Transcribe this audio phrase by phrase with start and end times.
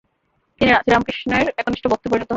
[0.61, 2.29] তিনি শ্রীরামকৃষ্ণের একনিষ্ঠ ভক্তে পরিণত হন।